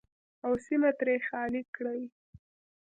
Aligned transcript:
او 0.45 0.53
سیمه 0.65 0.91
ترې 0.97 1.15
خالي 1.27 1.61
کړي. 1.75 2.01